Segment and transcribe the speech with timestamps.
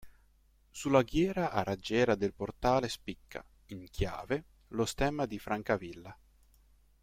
[0.71, 6.17] Sulla ghiera a raggiera del portale spicca, in chiave, lo stemma di Francavilla.